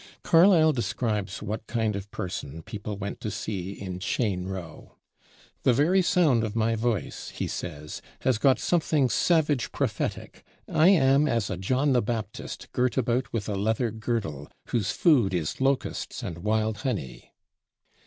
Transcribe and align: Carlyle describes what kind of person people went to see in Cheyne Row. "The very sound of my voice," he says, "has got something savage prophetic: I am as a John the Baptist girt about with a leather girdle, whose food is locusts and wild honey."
Carlyle 0.23 0.73
describes 0.73 1.43
what 1.43 1.67
kind 1.67 1.95
of 1.95 2.09
person 2.09 2.63
people 2.63 2.97
went 2.97 3.21
to 3.21 3.29
see 3.29 3.73
in 3.73 3.99
Cheyne 3.99 4.47
Row. 4.47 4.95
"The 5.61 5.73
very 5.73 6.01
sound 6.01 6.43
of 6.43 6.55
my 6.55 6.75
voice," 6.75 7.29
he 7.29 7.45
says, 7.45 8.01
"has 8.21 8.39
got 8.39 8.57
something 8.57 9.09
savage 9.09 9.71
prophetic: 9.71 10.43
I 10.67 10.87
am 10.87 11.27
as 11.27 11.51
a 11.51 11.55
John 11.57 11.93
the 11.93 12.01
Baptist 12.01 12.71
girt 12.71 12.97
about 12.97 13.31
with 13.31 13.47
a 13.47 13.53
leather 13.53 13.91
girdle, 13.91 14.49
whose 14.69 14.89
food 14.89 15.35
is 15.35 15.61
locusts 15.61 16.23
and 16.23 16.39
wild 16.39 16.77
honey." 16.77 17.33